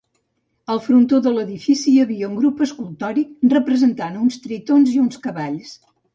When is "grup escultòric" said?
2.39-3.37